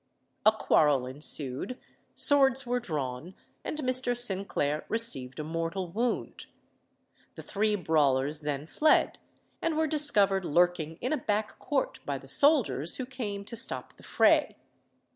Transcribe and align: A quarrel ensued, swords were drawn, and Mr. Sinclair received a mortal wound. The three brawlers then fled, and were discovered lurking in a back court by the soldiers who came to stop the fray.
A 0.47 0.51
quarrel 0.51 1.05
ensued, 1.05 1.77
swords 2.15 2.65
were 2.65 2.79
drawn, 2.79 3.35
and 3.63 3.77
Mr. 3.77 4.17
Sinclair 4.17 4.83
received 4.89 5.37
a 5.37 5.43
mortal 5.43 5.91
wound. 5.91 6.47
The 7.35 7.43
three 7.43 7.75
brawlers 7.75 8.41
then 8.41 8.65
fled, 8.65 9.19
and 9.61 9.77
were 9.77 9.85
discovered 9.85 10.43
lurking 10.43 10.95
in 11.01 11.13
a 11.13 11.17
back 11.17 11.59
court 11.59 11.99
by 12.03 12.17
the 12.17 12.27
soldiers 12.27 12.95
who 12.95 13.05
came 13.05 13.45
to 13.45 13.55
stop 13.55 13.95
the 13.97 14.01
fray. 14.01 14.57